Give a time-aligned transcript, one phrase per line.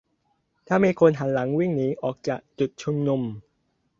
[0.67, 3.21] ถ้ามีคนหันหลังวิ่งหนีออกจากจุดชุมนุม